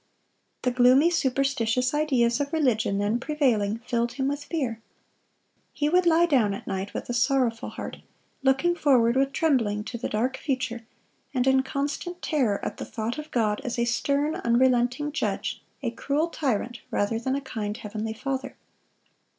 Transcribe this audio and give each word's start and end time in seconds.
The 0.63 0.71
gloomy, 0.71 1.11
superstitious 1.11 1.93
ideas 1.93 2.39
of 2.41 2.51
religion 2.51 2.97
then 2.97 3.19
prevailing 3.19 3.77
filled 3.85 4.13
him 4.13 4.27
with 4.29 4.43
fear. 4.45 4.81
He 5.73 5.89
would 5.89 6.07
lie 6.07 6.25
down 6.25 6.55
at 6.55 6.65
night 6.65 6.95
with 6.95 7.07
a 7.07 7.13
sorrowful 7.13 7.69
heart, 7.69 7.97
looking 8.41 8.73
forward 8.73 9.15
with 9.15 9.31
trembling 9.31 9.83
to 9.83 9.99
the 9.99 10.09
dark 10.09 10.37
future, 10.37 10.87
and 11.35 11.45
in 11.45 11.61
constant 11.61 12.19
terror 12.23 12.59
at 12.65 12.77
the 12.77 12.85
thought 12.85 13.19
of 13.19 13.29
God 13.29 13.61
as 13.63 13.77
a 13.77 13.85
stern, 13.85 14.37
unrelenting 14.37 15.11
judge, 15.11 15.61
a 15.83 15.91
cruel 15.91 16.29
tyrant, 16.29 16.79
rather 16.89 17.19
than 17.19 17.35
a 17.35 17.39
kind 17.41 17.77
heavenly 17.77 18.13
Father. 18.13 18.57